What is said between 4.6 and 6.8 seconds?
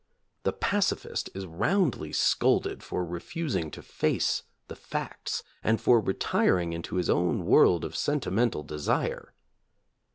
the facts, and for retiring